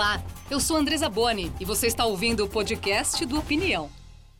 [0.00, 0.18] Olá,
[0.50, 3.90] eu sou Andresa Boni e você está ouvindo o podcast do Opinião.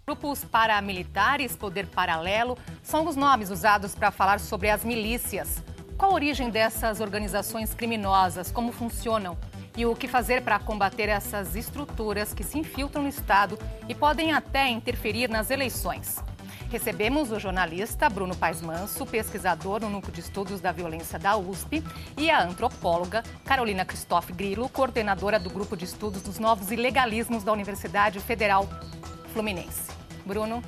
[0.07, 5.63] Grupos paramilitares, poder paralelo, são os nomes usados para falar sobre as milícias.
[5.99, 8.51] Qual a origem dessas organizações criminosas?
[8.51, 9.37] Como funcionam?
[9.77, 14.33] E o que fazer para combater essas estruturas que se infiltram no Estado e podem
[14.33, 16.25] até interferir nas eleições?
[16.71, 21.83] Recebemos o jornalista Bruno Paes Manso, pesquisador no Núcleo de Estudos da Violência da USP,
[22.17, 27.53] e a antropóloga Carolina Christoph Grillo, coordenadora do Grupo de Estudos dos Novos Ilegalismos da
[27.53, 28.69] Universidade Federal
[29.33, 29.91] Fluminense.
[30.25, 30.63] Bruno.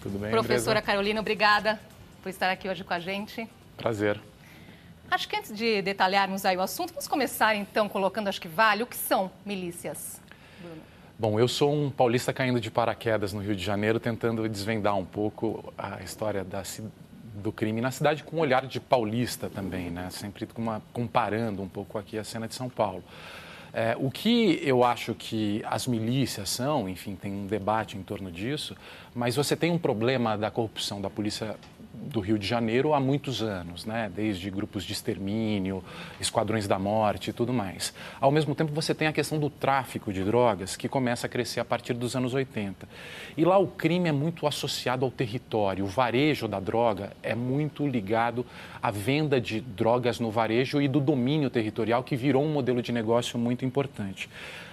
[0.00, 0.86] Tudo bem, Professora Andresa?
[0.86, 1.80] Carolina, obrigada
[2.22, 3.48] por estar aqui hoje com a gente.
[3.76, 4.20] Prazer.
[5.10, 8.84] Acho que antes de detalharmos aí o assunto, vamos começar então colocando, acho que vale,
[8.84, 10.20] o que são milícias,
[10.60, 10.89] Bruno?
[11.20, 15.04] Bom, eu sou um paulista caindo de paraquedas no Rio de Janeiro, tentando desvendar um
[15.04, 16.62] pouco a história da,
[17.34, 20.08] do crime na cidade com um olhar de paulista também, né?
[20.08, 23.04] Sempre uma, comparando um pouco aqui a cena de São Paulo.
[23.70, 28.32] É, o que eu acho que as milícias são, enfim, tem um debate em torno
[28.32, 28.74] disso,
[29.14, 31.54] mas você tem um problema da corrupção da polícia
[31.92, 34.10] do Rio de Janeiro há muitos anos, né?
[34.14, 35.82] desde grupos de extermínio,
[36.20, 37.92] esquadrões da morte e tudo mais.
[38.20, 41.60] Ao mesmo tempo, você tem a questão do tráfico de drogas, que começa a crescer
[41.60, 42.88] a partir dos anos 80.
[43.36, 45.84] E lá o crime é muito associado ao território.
[45.84, 48.46] O varejo da droga é muito ligado
[48.82, 52.92] à venda de drogas no varejo e do domínio territorial, que virou um modelo de
[52.92, 54.28] negócio muito importante.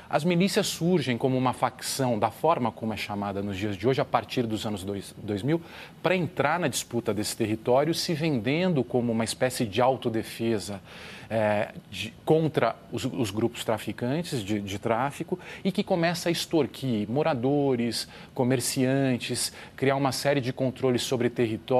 [0.09, 3.99] As milícias surgem como uma facção, da forma como é chamada nos dias de hoje,
[3.99, 5.61] a partir dos anos 2000,
[6.01, 10.81] para entrar na disputa desse território, se vendendo como uma espécie de autodefesa
[11.29, 17.09] é, de, contra os, os, grupos traficantes de, de, tráfico e que começa a extorquir
[17.09, 21.29] moradores, comerciantes, criar uma série de controles sobre,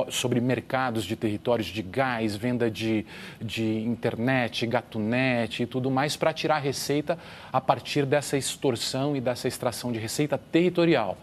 [0.10, 3.06] sobre mercados de territórios de gás, venda de,
[3.40, 7.18] de internet, gatunet e tudo mais, para tirar receita
[7.52, 11.18] a partir dessa extorsão e dessa extração de receita territorial.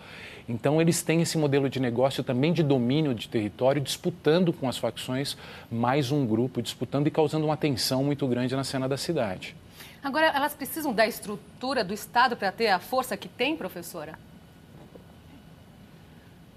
[0.48, 4.76] Então, eles têm esse modelo de negócio também de domínio de território, disputando com as
[4.76, 5.36] facções
[5.70, 9.56] mais um grupo, disputando e causando uma tensão muito grande na cena da cidade.
[10.02, 14.18] Agora, elas precisam da estrutura do Estado para ter a força que tem, professora?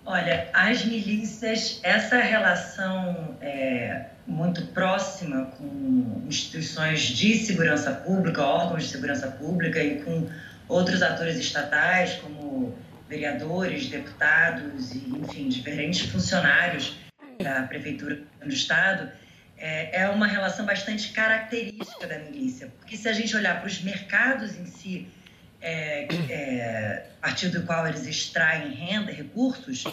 [0.06, 8.90] Olha, as milícias, essa relação é, muito próxima com instituições de segurança pública, órgãos de
[8.90, 10.30] segurança pública e com
[10.68, 12.78] outros atores estatais, como
[13.08, 16.98] vereadores, deputados e, enfim, diferentes funcionários
[17.42, 19.10] da prefeitura do estado,
[19.58, 23.82] é, é uma relação bastante característica da milícia, porque se a gente olhar para os
[23.82, 25.08] mercados em si,
[25.62, 29.86] é, é, a partir do qual eles extraem renda, recursos,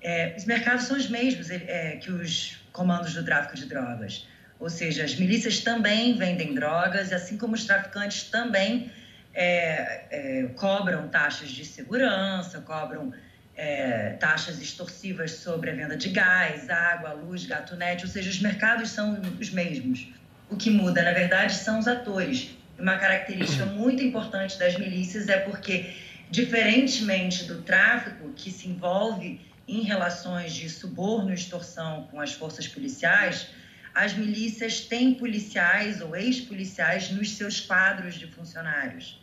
[0.00, 4.28] é, os mercados são os mesmos é, que os comandos do tráfico de drogas.
[4.60, 8.90] Ou seja, as milícias também vendem drogas, assim como os traficantes também
[9.34, 13.12] é, é, cobram taxas de segurança, cobram
[13.56, 18.90] é, taxas extorsivas sobre a venda de gás, água, luz, gatunete, ou seja, os mercados
[18.90, 20.08] são os mesmos.
[20.50, 22.56] O que muda, na verdade, são os atores.
[22.78, 25.94] Uma característica muito importante das milícias é porque,
[26.30, 32.68] diferentemente do tráfico, que se envolve em relações de suborno e extorsão com as forças
[32.68, 33.48] policiais,
[33.94, 39.20] as milícias têm policiais ou ex-policiais nos seus quadros de funcionários.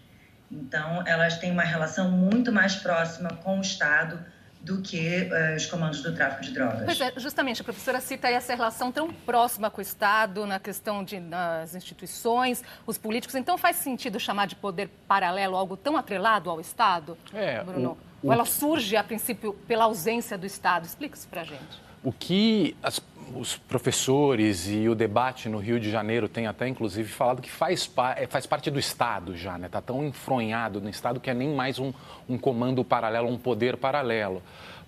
[0.52, 4.20] Então, elas têm uma relação muito mais próxima com o Estado
[4.62, 6.86] do que uh, os comandos do tráfico de drogas.
[6.86, 11.04] Pois é, justamente, a professora cita essa relação tão próxima com o Estado, na questão
[11.04, 13.36] de, das instituições, os políticos.
[13.36, 17.92] Então, faz sentido chamar de poder paralelo algo tão atrelado ao Estado, é, Bruno?
[17.92, 18.13] O...
[18.24, 20.86] Ou ela surge, a princípio, pela ausência do Estado?
[20.86, 21.82] Explica isso para a gente.
[22.04, 23.00] O que as
[23.36, 27.90] os professores e o debate no Rio de Janeiro tem até, inclusive, falado que faz,
[28.16, 29.68] é, faz parte do Estado já, né?
[29.68, 31.92] Está tão enfronhado no Estado que é nem mais um,
[32.28, 34.42] um comando paralelo, um poder paralelo.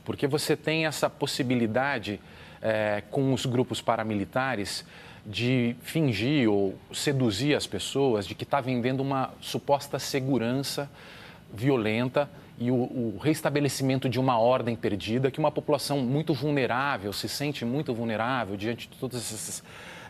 [0.04, 2.20] Porque você tem essa possibilidade
[2.62, 4.86] é, com os grupos paramilitares
[5.26, 10.90] de fingir ou seduzir as pessoas de que está vendendo uma suposta segurança
[11.52, 17.28] violenta e o, o, restabelecimento de uma ordem perdida, que uma população muito vulnerável, se
[17.28, 19.64] sente muito vulnerável diante de todas essas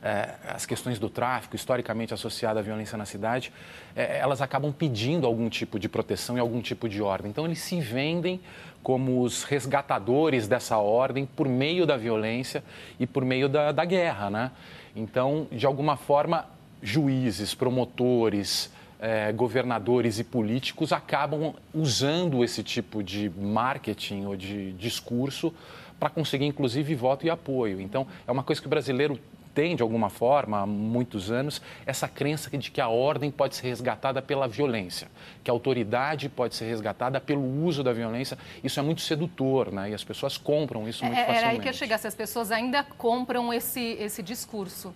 [0.06, 3.52] é, as questões do tráfico, historicamente associada à violência na cidade,
[3.96, 7.32] é, elas acabam pedindo algum tipo de proteção e algum tipo de ordem.
[7.32, 8.40] Então, eles se vendem
[8.84, 12.64] como os resgatadores dessa ordem por meio da violência
[13.00, 14.52] e por meio da, da guerra, né?
[14.96, 16.46] Então, de alguma forma,
[16.84, 25.54] juízes, promotores, é, governadores e políticos acabam usando esse tipo de marketing ou de discurso
[26.00, 27.80] para conseguir, inclusive, voto e apoio.
[27.80, 29.20] Então, é uma coisa que o brasileiro
[29.56, 33.68] tem, de alguma forma, há muitos anos, essa crença de que a ordem pode ser
[33.68, 35.08] resgatada pela violência,
[35.42, 38.38] que a autoridade pode ser resgatada pelo uso da violência.
[38.62, 39.92] Isso é muito sedutor, né?
[39.92, 41.44] E as pessoas compram isso muito é, facilmente.
[41.46, 44.94] Era aí que eu chegasse, as pessoas ainda compram esse, esse discurso.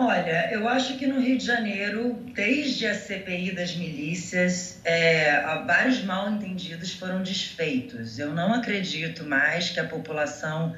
[0.00, 6.04] Olha, eu acho que no Rio de Janeiro, desde a CPI das milícias, é, vários
[6.04, 8.16] mal entendidos foram desfeitos.
[8.16, 10.72] Eu não acredito mais que a população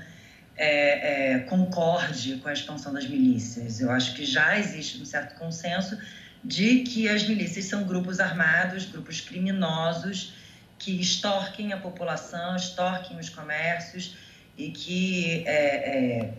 [0.56, 3.78] é, é, concorde com a expansão das milícias.
[3.78, 5.98] Eu acho que já existe um certo consenso
[6.42, 10.32] de que as milícias são grupos armados, grupos criminosos
[10.78, 14.16] que extorquem a população, extorquem os comércios
[14.56, 16.30] e que é,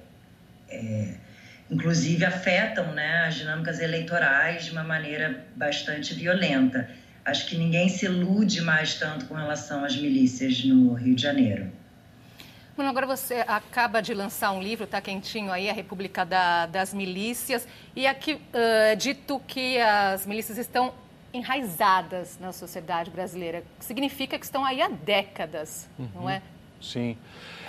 [0.68, 1.31] é, é
[1.72, 6.90] inclusive afetam né, as dinâmicas eleitorais de uma maneira bastante violenta.
[7.24, 11.72] Acho que ninguém se ilude mais tanto com relação às milícias no Rio de Janeiro.
[12.76, 16.94] Bueno, agora você acaba de lançar um livro, está quentinho aí, A República da, das
[16.94, 20.94] Milícias, e aqui uh, é dito que as milícias estão
[21.34, 23.64] enraizadas na sociedade brasileira.
[23.80, 26.10] Significa que estão aí há décadas, uhum.
[26.16, 26.42] não é?
[26.82, 27.18] Sim.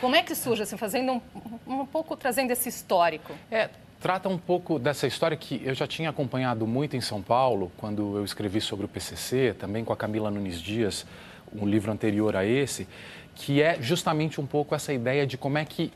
[0.00, 3.34] Como é que surge, assim, fazendo um, um pouco, trazendo esse histórico?
[3.50, 3.68] É,
[4.02, 8.16] trata um pouco dessa história que eu já tinha acompanhado muito em São Paulo, quando
[8.16, 11.06] eu escrevi sobre o PCC, também com a Camila Nunes Dias,
[11.54, 12.88] um livro anterior a esse,
[13.32, 15.92] que é justamente um pouco essa ideia de como é que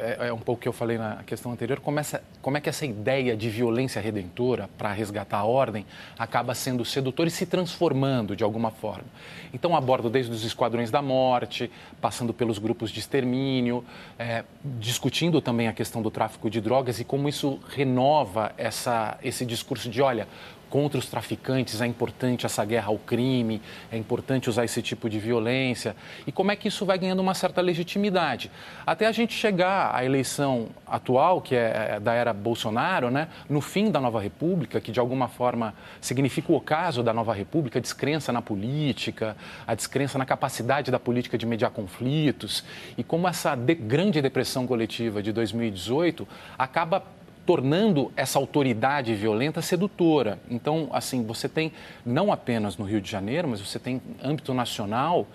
[0.00, 2.68] é, é um pouco que eu falei na questão anterior, como, essa, como é que
[2.68, 5.84] essa ideia de violência redentora para resgatar a ordem
[6.18, 9.04] acaba sendo sedutora e se transformando de alguma forma.
[9.52, 11.70] Então, abordo desde os esquadrões da morte,
[12.00, 13.84] passando pelos grupos de extermínio,
[14.18, 19.44] é, discutindo também a questão do tráfico de drogas e como isso renova essa, esse
[19.44, 20.28] discurso de, olha,
[20.68, 25.18] contra os traficantes, é importante essa guerra ao crime, é importante usar esse tipo de
[25.18, 25.94] violência.
[26.26, 28.50] E como é que isso vai ganhando uma certa legitimidade?
[28.86, 33.28] Até a gente chegar à eleição atual, que é, é da era Bolsonaro, né?
[33.48, 37.78] no fim da nova república, que de alguma forma significa o ocaso da nova república,
[37.78, 39.36] a descrença na política,
[39.66, 42.64] a descrença na capacidade da política de mediar conflitos,
[42.98, 46.26] e como essa de grande depressão coletiva de 2018
[46.58, 47.02] acaba
[47.46, 50.40] tornando essa autoridade violenta sedutora.
[50.50, 51.72] Então, assim, você tem
[52.04, 55.26] não apenas no Rio de Janeiro, mas você tem âmbito nacional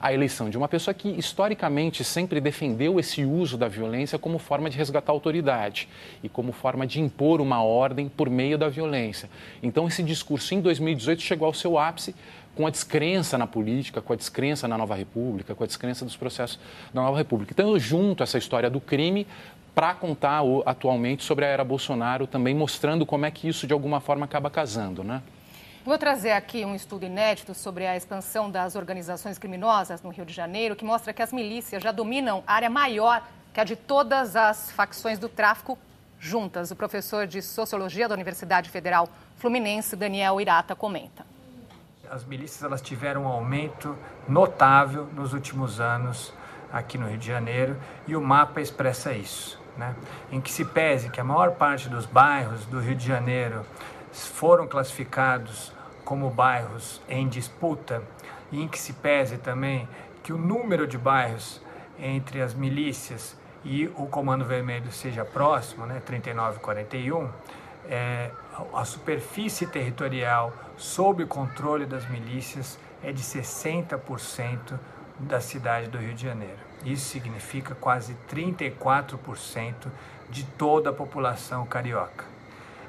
[0.00, 4.70] a eleição de uma pessoa que historicamente sempre defendeu esse uso da violência como forma
[4.70, 5.88] de resgatar a autoridade
[6.22, 9.28] e como forma de impor uma ordem por meio da violência.
[9.62, 12.14] Então esse discurso em 2018 chegou ao seu ápice
[12.54, 16.16] com a descrença na política, com a descrença na nova república, com a descrença dos
[16.16, 16.58] processos
[16.92, 17.52] da nova república.
[17.52, 19.26] Então eu junto essa história do crime
[19.78, 23.72] para contar o, atualmente sobre a era Bolsonaro, também mostrando como é que isso de
[23.72, 25.22] alguma forma acaba casando, né?
[25.84, 30.32] Vou trazer aqui um estudo inédito sobre a expansão das organizações criminosas no Rio de
[30.32, 33.22] Janeiro, que mostra que as milícias já dominam área maior
[33.54, 35.78] que a de todas as facções do tráfico
[36.18, 36.72] juntas.
[36.72, 41.24] O professor de Sociologia da Universidade Federal Fluminense, Daniel Irata, comenta.
[42.10, 43.96] As milícias elas tiveram um aumento
[44.28, 46.34] notável nos últimos anos
[46.72, 49.94] aqui no Rio de Janeiro e o mapa expressa isso né,
[50.30, 53.64] em que se pese que a maior parte dos bairros do Rio de Janeiro
[54.12, 55.72] foram classificados
[56.04, 58.02] como bairros em disputa
[58.50, 59.88] e em que se pese também
[60.22, 61.62] que o número de bairros
[61.98, 67.28] entre as milícias e o Comando Vermelho seja próximo, né, 39 41,
[67.88, 68.30] é,
[68.74, 74.78] a superfície territorial sob controle das milícias é de 60%
[75.18, 76.67] da cidade do Rio de Janeiro.
[76.84, 79.88] Isso significa quase 34%
[80.30, 82.24] de toda a população carioca.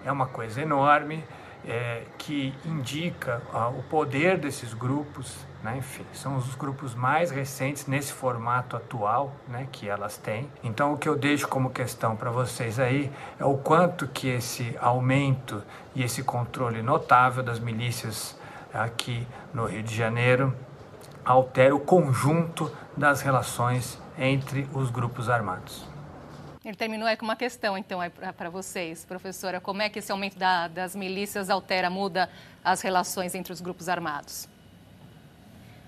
[0.06, 1.24] É uma coisa enorme
[1.68, 5.46] é, que indica ó, o poder desses grupos.
[5.64, 5.78] Né?
[5.78, 10.50] Enfim, são os grupos mais recentes nesse formato atual né, que elas têm.
[10.64, 14.76] Então, o que eu deixo como questão para vocês aí é o quanto que esse
[14.80, 15.62] aumento
[15.94, 18.38] e esse controle notável das milícias
[18.74, 20.54] aqui no Rio de Janeiro
[21.26, 25.88] altera o conjunto das relações entre os grupos armados.
[26.64, 28.00] Ele terminou aí com uma questão, então,
[28.38, 29.62] para vocês, professora.
[29.62, 32.30] Como é que esse aumento da, das milícias altera, muda
[32.62, 34.48] as relações entre os grupos armados?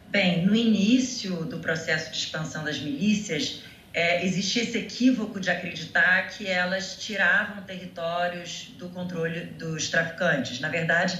[0.07, 3.63] Bem, no início do processo de expansão das milícias,
[3.93, 10.61] é, existia esse equívoco de acreditar que elas tiravam territórios do controle dos traficantes.
[10.61, 11.19] Na verdade,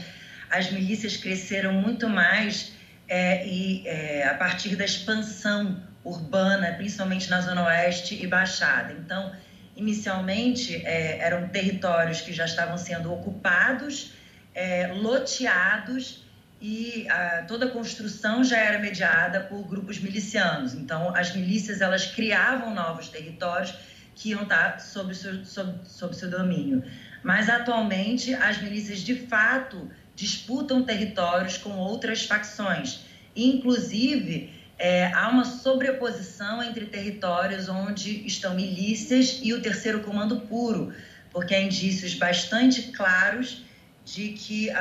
[0.49, 2.71] as milícias cresceram muito mais
[3.11, 8.93] é, e é, a partir da expansão urbana, principalmente na Zona Oeste e Baixada.
[8.93, 9.33] Então,
[9.75, 14.13] inicialmente, é, eram territórios que já estavam sendo ocupados,
[14.55, 16.25] é, loteados
[16.61, 20.73] e a, toda a construção já era mediada por grupos milicianos.
[20.73, 23.75] Então, as milícias elas criavam novos territórios
[24.15, 26.81] que iam estar sob seu, sob, sob seu domínio.
[27.21, 33.01] Mas atualmente as milícias de fato disputam territórios com outras facções.
[33.35, 40.93] Inclusive, é, há uma sobreposição entre territórios onde estão milícias e o terceiro comando puro,
[41.31, 43.63] porque há indícios bastante claros
[44.03, 44.79] de que a,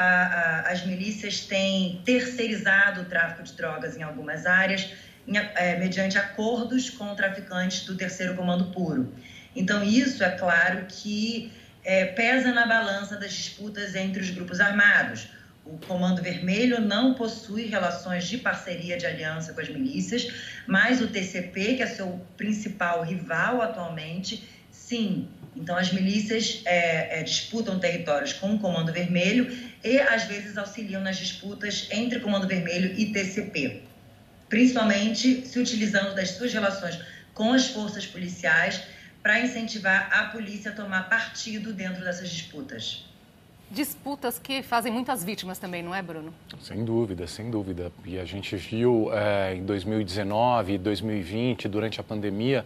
[0.67, 4.89] a, as milícias têm terceirizado o tráfico de drogas em algumas áreas,
[5.29, 9.13] em, é, mediante acordos com traficantes do terceiro comando puro.
[9.55, 11.53] Então, isso é claro que
[11.85, 15.29] é, pesa na balança das disputas entre os grupos armados.
[15.65, 20.27] O Comando Vermelho não possui relações de parceria, de aliança com as milícias,
[20.67, 25.29] mas o TCP, que é seu principal rival atualmente, sim.
[25.55, 31.01] Então, as milícias é, é, disputam territórios com o Comando Vermelho e, às vezes, auxiliam
[31.01, 33.83] nas disputas entre Comando Vermelho e TCP,
[34.49, 36.99] principalmente se utilizando das suas relações
[37.35, 38.81] com as forças policiais
[39.23, 43.05] para incentivar a polícia a tomar partido dentro dessas disputas.
[43.71, 46.35] Disputas que fazem muitas vítimas também, não é, Bruno?
[46.61, 47.93] Sem dúvida, sem dúvida.
[48.05, 52.65] E a gente viu é, em 2019 e 2020, durante a pandemia,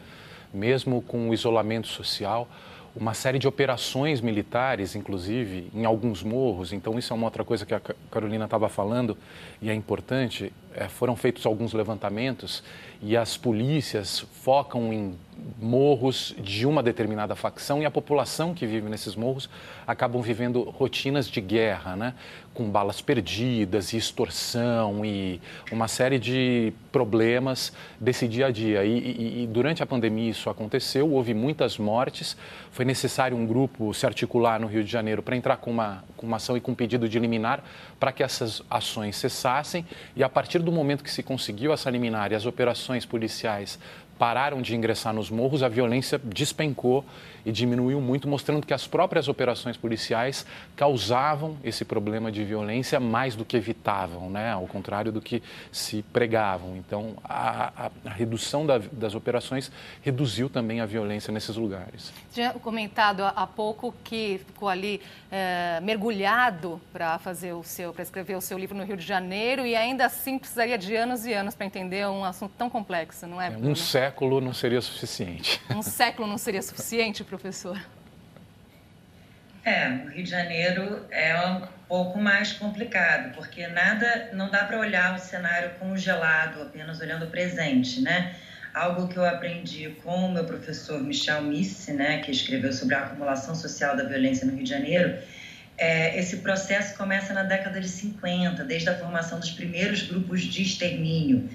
[0.53, 2.49] mesmo com o isolamento social,
[2.97, 6.73] uma série de operações militares, inclusive em alguns morros.
[6.73, 7.81] Então, isso é uma outra coisa que a
[8.11, 9.19] Carolina estava falando
[9.61, 10.53] e é importante.
[10.77, 12.63] É, foram feitos alguns levantamentos
[13.01, 15.15] e as polícias focam em
[15.61, 19.49] morros de uma determinada facção e a população que vive nesses morros
[19.87, 22.15] acabam vivendo rotinas de guerra, né?
[22.55, 25.41] com balas perdidas e extorsão e
[25.73, 28.85] uma série de problemas desse dia a dia.
[28.85, 32.37] E, e, e, durante a pandemia isso aconteceu, houve muitas mortes,
[32.71, 36.27] foi necessário um grupo se articular no Rio de Janeiro para entrar com uma, com
[36.27, 37.63] uma ação e com um pedido de liminar
[37.99, 42.33] para que essas ações cessassem e a partir do momento que se conseguiu essa liminar
[42.33, 43.79] e as operações policiais
[44.19, 47.05] pararam de ingressar nos morros, a violência despencou
[47.45, 53.37] e diminuiu muito, mostrando que as próprias operações policiais causavam esse problema de violência mais
[53.37, 54.53] do que evitavam, né?
[54.53, 56.77] ao contrário do que se pregavam.
[56.77, 59.71] Então, a, a, redução da, das operações
[60.03, 62.13] reduziu também a violência nesses lugares.
[62.33, 68.37] Tinha comentado há pouco que ficou ali é, mergulhado para fazer o seu, para escrever
[68.37, 71.55] o seu livro no Rio de Janeiro e ainda assim precisaria de anos e anos
[71.55, 73.53] para entender um assunto tão complexo, não é?
[73.53, 74.04] é um século
[74.41, 75.61] não seria suficiente.
[75.71, 77.23] Um século não seria suficiente?
[77.25, 77.81] professor?
[79.65, 84.79] É, o Rio de Janeiro é um pouco mais complicado, porque nada, não dá para
[84.79, 88.35] olhar o cenário congelado, apenas olhando o presente, né?
[88.75, 93.05] Algo que eu aprendi com o meu professor Michel Misse, né, que escreveu sobre a
[93.05, 95.17] acumulação social da violência no Rio de Janeiro,
[95.77, 100.63] é, esse processo começa na década de 50, desde a formação dos primeiros grupos de
[100.63, 101.49] extermínio.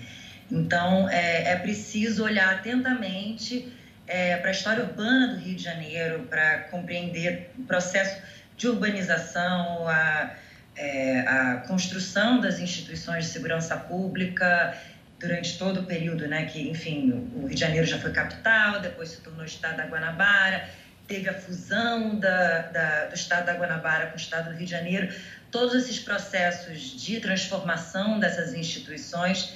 [0.51, 3.71] Então, é, é preciso olhar atentamente
[4.07, 8.19] é, para a história urbana do Rio de Janeiro, para compreender o processo
[8.57, 10.35] de urbanização, a,
[10.75, 14.75] é, a construção das instituições de segurança pública
[15.19, 19.09] durante todo o período, né, que, enfim, o Rio de Janeiro já foi capital, depois
[19.09, 20.67] se tornou estado da Guanabara,
[21.07, 24.71] teve a fusão da, da, do estado da Guanabara com o estado do Rio de
[24.71, 25.13] Janeiro.
[25.51, 29.53] Todos esses processos de transformação dessas instituições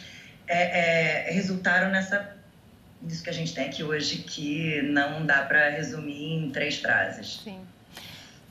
[0.53, 2.35] é, é, resultaram nessa
[3.07, 7.41] isso que a gente tem aqui hoje que não dá para resumir em três frases.
[7.43, 7.59] Sim.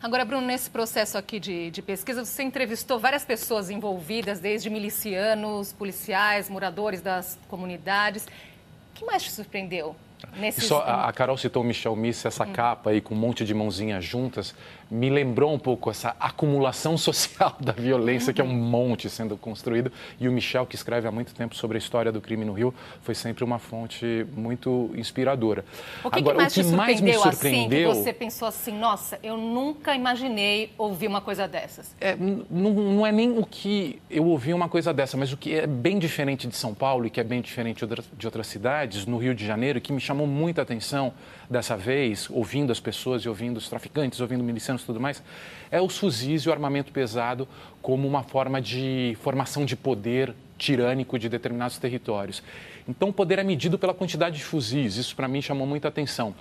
[0.02, 5.72] Agora, Bruno, nesse processo aqui de, de, pesquisa, você entrevistou várias pessoas envolvidas, desde milicianos,
[5.72, 8.26] policiais, moradores das comunidades.
[8.26, 9.94] O que mais te surpreendeu?
[10.36, 10.64] Nesses...
[10.64, 12.52] Só, a Carol citou o Michel Miss, essa hum.
[12.52, 14.54] capa aí com um monte de mãozinhas juntas
[14.92, 19.90] me lembrou um pouco essa acumulação social da violência, que é um monte sendo construído.
[20.20, 22.74] E o Michel, que escreve há muito tempo sobre a história do crime no Rio,
[23.00, 25.64] foi sempre uma fonte muito inspiradora.
[26.04, 27.90] O que, Agora, que mais o que mais me surpreendeu.
[27.90, 31.96] Assim, que você pensou assim, nossa, eu nunca imaginei ouvir uma coisa dessas?
[31.98, 35.54] É, não, não é nem o que eu ouvi uma coisa dessa, mas o que
[35.54, 39.16] é bem diferente de São Paulo e que é bem diferente de outras cidades, no
[39.16, 41.14] Rio de Janeiro, que me chamou muita atenção
[41.48, 45.22] dessa vez, ouvindo as pessoas e ouvindo os traficantes, ouvindo milicianos e tudo mais,
[45.70, 47.48] é os fuzis e o armamento pesado
[47.80, 52.42] como uma forma de formação de poder tirânico de determinados territórios.
[52.88, 56.34] Então, o poder é medido pela quantidade de fuzis, isso para mim chamou muita atenção.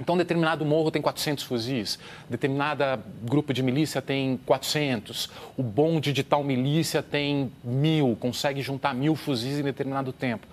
[0.00, 1.98] Então, determinado morro tem 400 fuzis,
[2.28, 8.94] determinada grupo de milícia tem 400, o bonde de tal milícia tem mil, consegue juntar
[8.94, 10.46] mil fuzis em determinado tempo.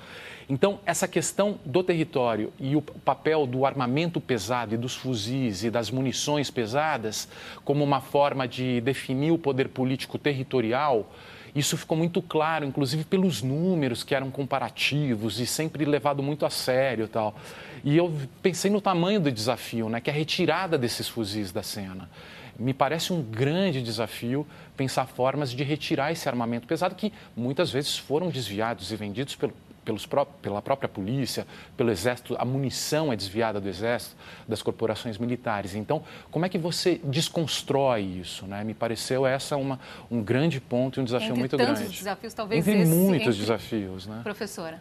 [0.50, 5.70] Então, essa questão do território e o papel do armamento pesado e dos fuzis e
[5.70, 7.29] das munições pesadas
[7.63, 11.08] como uma forma de definir o poder político territorial,
[11.53, 16.50] isso ficou muito claro, inclusive pelos números que eram comparativos e sempre levado muito a
[16.50, 17.36] sério tal.
[17.84, 21.62] E eu pensei no tamanho do desafio, né, que é a retirada desses fuzis da
[21.62, 22.10] cena.
[22.58, 27.98] Me parece um grande desafio pensar formas de retirar esse armamento pesado que muitas vezes
[27.98, 29.53] foram desviados e vendidos pelo,
[29.89, 30.08] pelos,
[30.39, 34.15] pela própria polícia, pelo exército, a munição é desviada do exército,
[34.48, 35.74] das corporações militares.
[35.74, 38.46] Então, como é que você desconstrói isso?
[38.46, 38.63] Né?
[38.63, 39.79] Me pareceu essa uma,
[40.12, 41.98] um grande ponto e um desafio entre muito tantos grande.
[41.98, 43.39] desafios, talvez entre esse, muitos entre...
[43.39, 44.19] desafios, né?
[44.22, 44.79] Professora.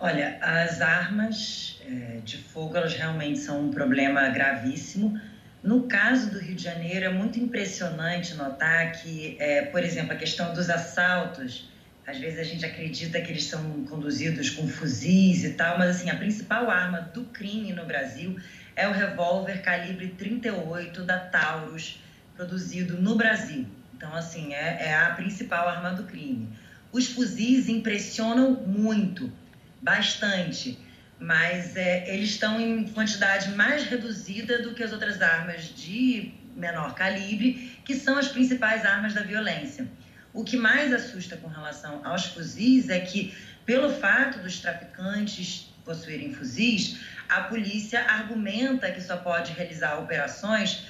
[0.00, 5.20] Olha, as armas é, de fogo, elas realmente são um problema gravíssimo.
[5.62, 10.16] No caso do Rio de Janeiro, é muito impressionante notar que, é, por exemplo, a
[10.16, 11.70] questão dos assaltos
[12.06, 16.10] às vezes a gente acredita que eles são conduzidos com fuzis e tal, mas assim,
[16.10, 18.38] a principal arma do crime no Brasil
[18.74, 22.00] é o revólver calibre 38 da Taurus,
[22.34, 23.66] produzido no Brasil.
[23.94, 26.48] Então, assim, é, é a principal arma do crime.
[26.90, 29.32] Os fuzis impressionam muito,
[29.80, 30.78] bastante,
[31.20, 36.94] mas é, eles estão em quantidade mais reduzida do que as outras armas de menor
[36.94, 39.88] calibre, que são as principais armas da violência.
[40.32, 43.36] O que mais assusta com relação aos fuzis é que,
[43.66, 50.86] pelo fato dos traficantes possuírem fuzis, a polícia argumenta que só pode realizar operações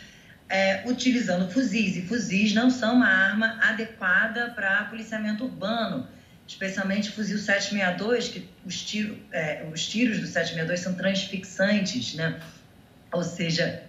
[0.49, 1.97] é, utilizando fuzis.
[1.97, 6.07] E fuzis não são uma arma adequada para policiamento urbano,
[6.47, 12.41] especialmente fuzil 762, que os, tiro, é, os tiros do 762 são transfixantes, né?
[13.11, 13.83] Ou seja,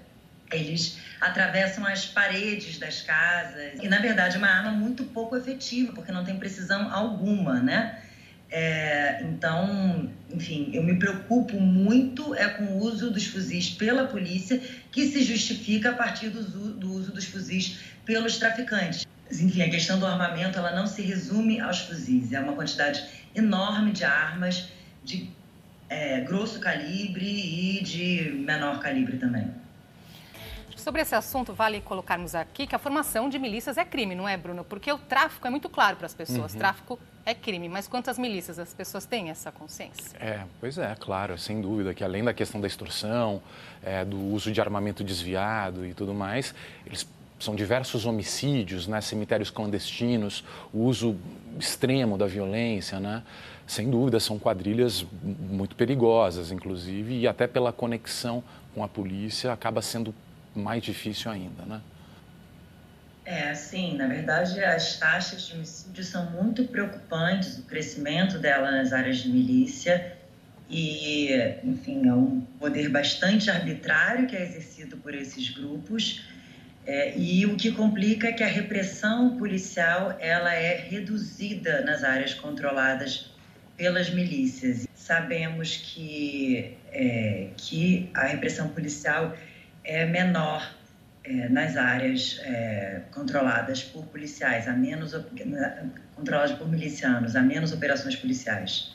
[0.56, 3.74] eles atravessam as paredes das casas.
[3.82, 8.00] E, na verdade, é uma arma muito pouco efetiva, porque não tem precisão alguma, né?
[8.56, 14.62] É, então, enfim, eu me preocupo muito é com o uso dos fuzis pela polícia,
[14.92, 19.08] que se justifica a partir do, do uso dos fuzis pelos traficantes.
[19.32, 23.92] Enfim, a questão do armamento ela não se resume aos fuzis, é uma quantidade enorme
[23.92, 24.70] de armas
[25.04, 25.32] de
[25.90, 29.63] é, grosso calibre e de menor calibre também.
[30.84, 34.36] Sobre esse assunto, vale colocarmos aqui que a formação de milícias é crime, não é,
[34.36, 34.66] Bruno?
[34.66, 36.52] Porque o tráfico é muito claro para as pessoas.
[36.52, 36.60] Uhum.
[36.60, 40.18] Tráfico é crime, mas quantas milícias as pessoas têm essa consciência?
[40.20, 43.42] É, pois é, claro, sem dúvida que além da questão da extorsão,
[43.82, 46.54] é, do uso de armamento desviado e tudo mais,
[46.86, 47.08] eles
[47.40, 51.16] são diversos homicídios, né, cemitérios clandestinos, o uso
[51.58, 53.24] extremo da violência, né?
[53.66, 58.44] Sem dúvida, são quadrilhas muito perigosas, inclusive, e até pela conexão
[58.76, 60.14] com a polícia acaba sendo
[60.56, 61.82] mais difícil ainda, né?
[63.26, 68.92] É, sim, na verdade as taxas de homicídio são muito preocupantes, o crescimento dela nas
[68.92, 70.18] áreas de milícia
[70.70, 71.30] e,
[71.64, 76.22] enfim, é um poder bastante arbitrário que é exercido por esses grupos
[76.86, 82.34] é, e o que complica é que a repressão policial ela é reduzida nas áreas
[82.34, 83.32] controladas
[83.78, 84.86] pelas milícias.
[84.94, 89.36] Sabemos que, é, que a repressão policial
[89.84, 90.70] é menor
[91.24, 95.14] é, nas áreas é, controladas por policiais, a menos
[96.16, 98.94] controladas por milicianos, a menos operações policiais.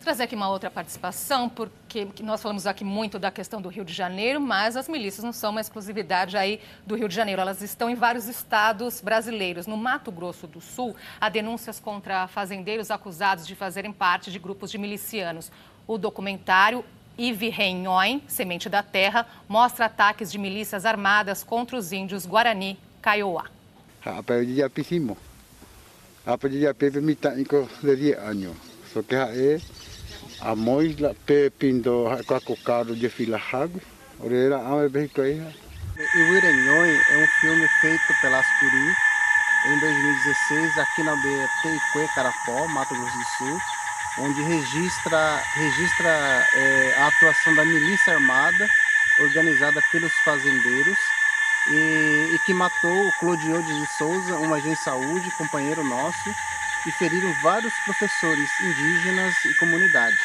[0.00, 3.92] Trazer aqui uma outra participação, porque nós falamos aqui muito da questão do Rio de
[3.92, 7.90] Janeiro, mas as milícias não são uma exclusividade aí do Rio de Janeiro, elas estão
[7.90, 9.66] em vários estados brasileiros.
[9.66, 14.70] No Mato Grosso do Sul, há denúncias contra fazendeiros acusados de fazerem parte de grupos
[14.70, 15.50] de milicianos.
[15.86, 16.84] O documentário
[17.18, 23.46] Ive Renhói, Semente da Terra, mostra ataques de milícias armadas contra os índios Guarani Kaiowá.
[24.06, 25.18] Apelidapísimo.
[26.24, 28.56] Apelidapísimo de ano.
[28.92, 29.60] Só que é
[30.40, 31.12] a mãe lá
[31.58, 33.80] pindo com a cocado de fila rago.
[34.20, 35.42] Orera a me bem aí.
[36.14, 38.94] Iwirenhoi é um filme feito pela Aspiri
[39.66, 43.77] em 2016 aqui na aldeia Teicuê, Carapó, Mato Grosso do Sul
[44.20, 46.08] onde registra, registra
[46.54, 48.68] é, a atuação da milícia armada
[49.20, 50.98] organizada pelos fazendeiros
[51.68, 56.34] e, e que matou o Clodiodes de Souza, um agente de saúde, companheiro nosso,
[56.86, 60.20] e feriram vários professores indígenas e comunidades.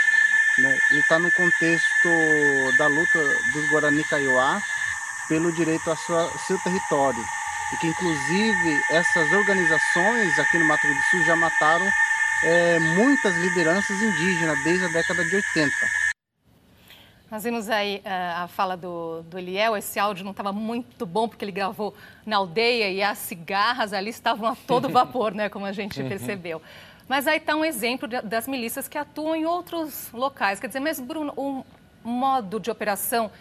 [0.59, 0.77] Né?
[0.91, 2.09] Ele está no contexto
[2.77, 3.19] da luta
[3.51, 4.61] dos Guarani Kaiowá
[5.27, 7.23] pelo direito ao seu território
[7.73, 11.89] e que inclusive essas organizações aqui no Mato Grosso do Sul já mataram
[12.43, 15.71] é, muitas lideranças indígenas desde a década de 80.
[17.31, 21.27] Nós vimos aí uh, a fala do, do Eliel, esse áudio não estava muito bom
[21.27, 25.65] porque ele gravou na aldeia e as cigarras ali estavam a todo vapor, né, como
[25.65, 26.09] a gente uhum.
[26.09, 26.61] percebeu.
[27.07, 30.59] Mas aí está um exemplo de, das milícias que atuam em outros locais.
[30.59, 31.65] Quer dizer, mas Bruno, o
[32.03, 33.31] modo de operação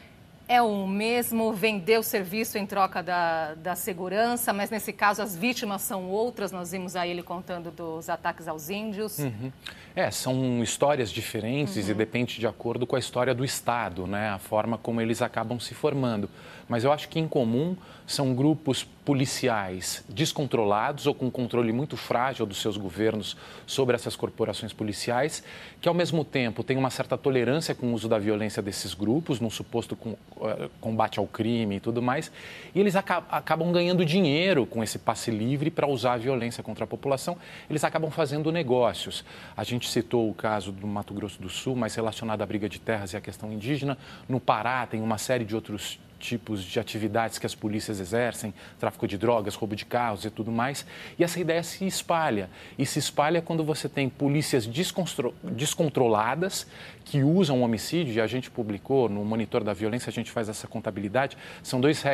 [0.49, 5.37] é o mesmo vender o serviço em troca da, da segurança, mas nesse caso as
[5.37, 6.53] vítimas são outras.
[6.53, 9.19] Nós vimos aí ele contando dos ataques aos índios.
[9.19, 9.53] Uhum.
[9.95, 11.91] É, são histórias diferentes uhum.
[11.91, 14.31] e depende de acordo com a história do Estado, né?
[14.31, 16.29] A forma como eles acabam se formando.
[16.69, 17.77] Mas eu acho que em comum
[18.07, 23.37] são grupos policiais descontrolados ou com controle muito frágil dos seus governos
[23.67, 25.43] sobre essas corporações policiais,
[25.81, 29.41] que ao mesmo tempo têm uma certa tolerância com o uso da violência desses grupos,
[29.41, 29.99] num suposto
[30.43, 32.31] eh, combate ao crime e tudo mais,
[32.75, 36.87] e eles acabam ganhando dinheiro com esse passe livre para usar a violência contra a
[36.87, 37.37] população,
[37.69, 39.25] eles acabam fazendo negócios.
[39.57, 42.81] A gente citou o caso do Mato Grosso do Sul, mas relacionado à briga de
[42.81, 43.99] terras e à questão indígena.
[44.29, 49.09] No Pará tem uma série de outros tipos de atividades que as polícias exercem, tráfico
[49.09, 50.87] de drogas, roubo de carros e tudo mais.
[51.19, 52.49] E essa ideia se espalha.
[52.79, 54.67] E se espalha quando você tem polícias
[55.43, 56.67] descontroladas
[57.05, 60.69] que usam homicídio, e a gente publicou no Monitor da Violência, a gente faz essa
[60.69, 62.05] contabilidade, são dois,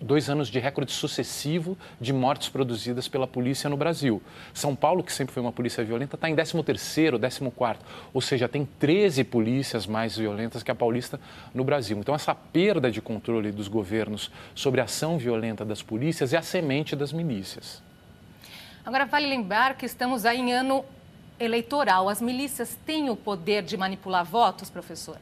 [0.00, 4.22] dois anos de recorde sucessivo de mortes produzidas pela polícia no Brasil.
[4.54, 7.76] São Paulo, que sempre foi uma polícia violenta, está em 13º, 14º,
[8.14, 11.20] ou seja, tem 13 polícias mais violentas que a paulista
[11.54, 11.98] no Brasil.
[11.98, 16.42] Então, essa perda de controle dos governos sobre a ação violenta das polícias é a
[16.42, 17.82] semente das milícias.
[18.86, 20.84] Agora, vale lembrar que estamos aí em ano
[21.38, 22.08] eleitoral.
[22.08, 25.20] As milícias têm o poder de manipular votos, professora?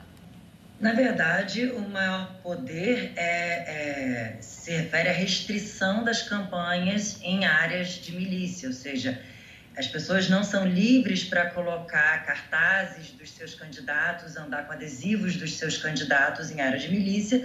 [0.78, 7.88] Na verdade, o maior poder é, é, se refere à restrição das campanhas em áreas
[7.94, 9.18] de milícia, ou seja,
[9.74, 15.56] as pessoas não são livres para colocar cartazes dos seus candidatos, andar com adesivos dos
[15.56, 17.42] seus candidatos em áreas de milícia,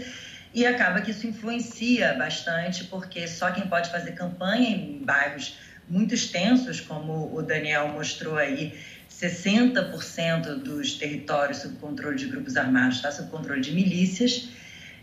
[0.54, 6.14] e acaba que isso influencia bastante, porque só quem pode fazer campanha em bairros muito
[6.14, 8.74] extensos, como o Daniel mostrou aí,
[9.10, 14.50] 60% dos territórios sob controle de grupos armados está sob controle de milícias.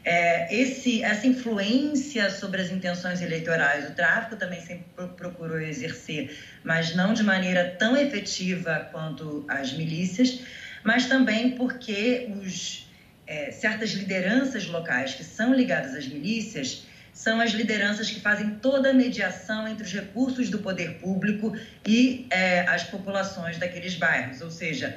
[0.04, 6.94] É, esse, essa influência sobre as intenções eleitorais, o tráfico também sempre procurou exercer, mas
[6.94, 10.40] não de maneira tão efetiva quanto as milícias,
[10.82, 12.87] mas também porque os
[13.28, 18.90] é, certas lideranças locais que são ligadas às milícias são as lideranças que fazem toda
[18.90, 21.54] a mediação entre os recursos do poder público
[21.86, 24.96] e é, as populações daqueles bairros, ou seja,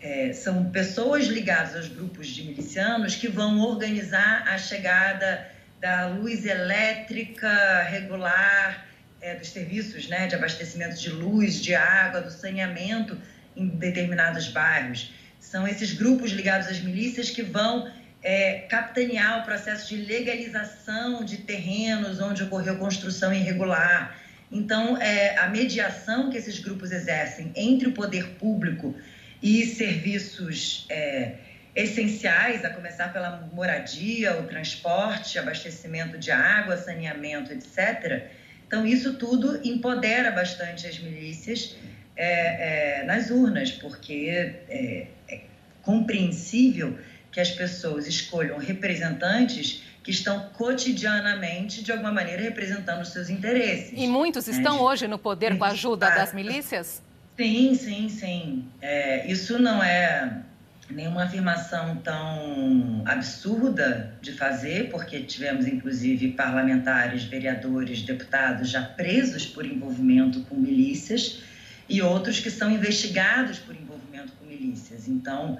[0.00, 5.46] é, são pessoas ligadas aos grupos de milicianos que vão organizar a chegada
[5.80, 8.86] da luz elétrica regular,
[9.20, 13.18] é, dos serviços né, de abastecimento de luz, de água, do saneamento
[13.56, 15.10] em determinados bairros.
[15.50, 17.88] São esses grupos ligados às milícias que vão
[18.20, 24.18] é, capitanear o processo de legalização de terrenos onde ocorreu construção irregular.
[24.50, 28.96] Então, é, a mediação que esses grupos exercem entre o poder público
[29.40, 31.34] e serviços é,
[31.76, 38.30] essenciais, a começar pela moradia, o transporte, abastecimento de água, saneamento, etc.
[38.66, 41.76] Então, isso tudo empodera bastante as milícias
[42.16, 44.28] é, é, nas urnas, porque
[44.68, 45.40] é, é
[45.82, 46.98] compreensível
[47.30, 53.92] que as pessoas escolham representantes que estão cotidianamente, de alguma maneira, representando os seus interesses.
[53.92, 54.82] E muitos estão né?
[54.82, 57.02] hoje no poder com a ajuda das milícias?
[57.36, 58.64] Sim, sim, sim.
[58.80, 60.42] É, isso não é
[60.88, 69.66] nenhuma afirmação tão absurda de fazer, porque tivemos, inclusive, parlamentares, vereadores, deputados já presos por
[69.66, 71.42] envolvimento com milícias
[71.88, 75.08] e outros que são investigados por envolvimento com milícias.
[75.08, 75.58] Então,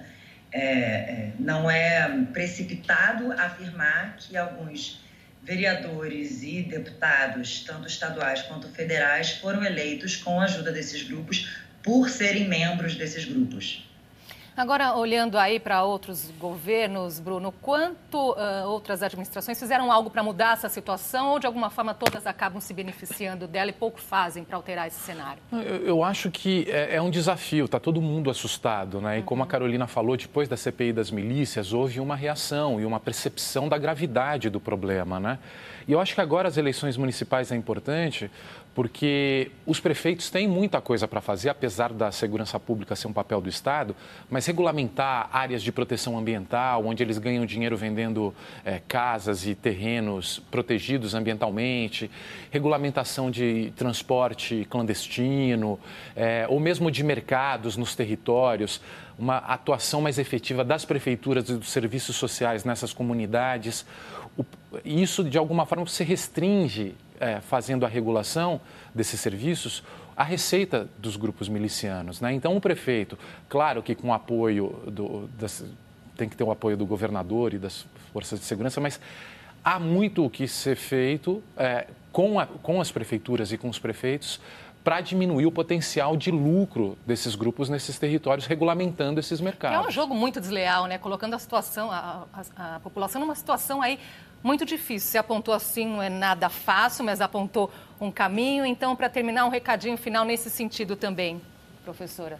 [0.52, 5.00] é, é, não é precipitado afirmar que alguns
[5.42, 11.48] vereadores e deputados, tanto estaduais quanto federais, foram eleitos com a ajuda desses grupos
[11.82, 13.85] por serem membros desses grupos.
[14.56, 20.54] Agora, olhando aí para outros governos, Bruno, quanto uh, outras administrações fizeram algo para mudar
[20.54, 24.56] essa situação ou, de alguma forma, todas acabam se beneficiando dela e pouco fazem para
[24.56, 25.42] alterar esse cenário?
[25.52, 29.18] Eu, eu acho que é, é um desafio, está todo mundo assustado, né?
[29.18, 29.50] E como a uhum.
[29.50, 34.48] Carolina falou, depois da CPI das milícias, houve uma reação e uma percepção da gravidade
[34.48, 35.38] do problema, né?
[35.86, 38.30] E eu acho que agora as eleições municipais é importante
[38.76, 43.40] porque os prefeitos têm muita coisa para fazer, apesar da segurança pública ser um papel
[43.40, 43.96] do Estado,
[44.28, 48.34] mas regulamentar áreas de proteção ambiental, onde eles ganham dinheiro vendendo
[48.66, 52.10] é, casas e terrenos protegidos ambientalmente,
[52.50, 55.80] regulamentação de transporte clandestino,
[56.14, 58.82] é, ou mesmo de mercados nos territórios,
[59.18, 63.86] uma atuação mais efetiva das prefeituras e dos serviços sociais nessas comunidades.
[64.84, 68.60] Isso, de alguma forma, se restringe é, fazendo a regulação
[68.94, 69.82] desses serviços,
[70.16, 72.20] a receita dos grupos milicianos.
[72.20, 72.32] Né?
[72.32, 75.64] Então, o prefeito, claro que com apoio do, das,
[76.16, 78.98] tem que ter o apoio do governador e das forças de segurança, mas
[79.62, 83.78] há muito o que ser feito é, com, a, com as prefeituras e com os
[83.78, 84.40] prefeitos
[84.86, 89.84] para diminuir o potencial de lucro desses grupos nesses territórios, regulamentando esses mercados.
[89.84, 90.96] É um jogo muito desleal, né?
[90.96, 92.24] Colocando a situação, a,
[92.56, 93.98] a, a população numa situação aí
[94.44, 95.10] muito difícil.
[95.10, 97.68] Você apontou assim, não é nada fácil, mas apontou
[98.00, 98.64] um caminho.
[98.64, 101.42] Então, para terminar, um recadinho final nesse sentido também,
[101.82, 102.38] professora.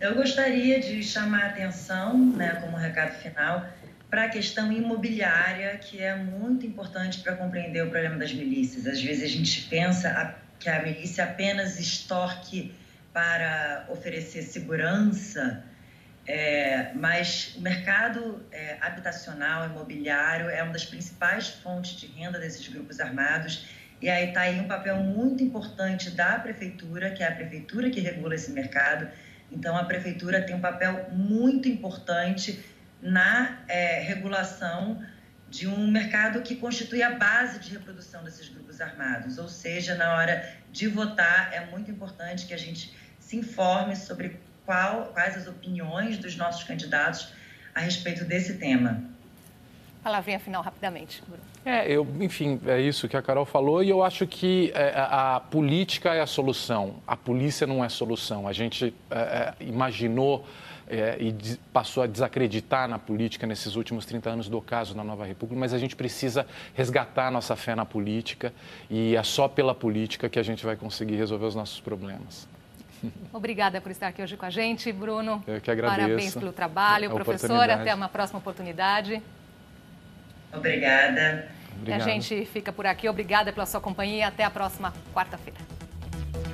[0.00, 3.64] Eu gostaria de chamar a atenção, né, como recado final,
[4.10, 8.84] para a questão imobiliária, que é muito importante para compreender o problema das milícias.
[8.84, 12.74] Às vezes a gente pensa que a milícia apenas extorque
[13.12, 15.64] para oferecer segurança,
[16.26, 22.66] é, mas o mercado é, habitacional, imobiliário, é uma das principais fontes de renda desses
[22.66, 23.66] grupos armados.
[24.00, 28.00] E aí está aí um papel muito importante da prefeitura, que é a prefeitura que
[28.00, 29.08] regula esse mercado.
[29.52, 32.64] Então, a prefeitura tem um papel muito importante
[33.00, 35.04] na é, regulação
[35.54, 39.38] de um mercado que constitui a base de reprodução desses grupos armados.
[39.38, 44.36] Ou seja, na hora de votar, é muito importante que a gente se informe sobre
[44.66, 47.32] qual, quais as opiniões dos nossos candidatos
[47.72, 49.00] a respeito desse tema.
[50.02, 51.22] Palavrinha final, rapidamente.
[51.64, 55.36] É, eu, enfim, é isso que a Carol falou e eu acho que é, a,
[55.36, 58.48] a, política é a solução, a polícia não é a solução.
[58.48, 60.44] A gente é, é imaginou
[60.88, 65.24] é, e passou a desacreditar na política nesses últimos 30 anos do caso na Nova
[65.24, 68.52] República, mas a gente precisa resgatar a nossa fé na política
[68.90, 72.46] e é só pela política que a gente vai conseguir resolver os nossos problemas.
[73.32, 75.42] Obrigada por estar aqui hoje com a gente, Bruno.
[75.46, 76.00] Eu que agradeço.
[76.00, 77.74] Parabéns pelo trabalho, professora.
[77.74, 79.22] Até uma próxima oportunidade.
[80.52, 81.48] Obrigada.
[81.76, 81.88] Obrigado.
[81.88, 83.08] E a gente fica por aqui.
[83.08, 84.28] Obrigada pela sua companhia.
[84.28, 85.73] Até a próxima quarta-feira.